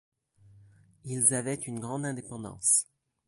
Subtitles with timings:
[1.03, 2.87] Ils avaient une grande indépendance.